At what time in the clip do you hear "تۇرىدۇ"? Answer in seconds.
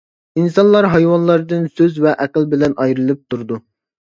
3.35-3.63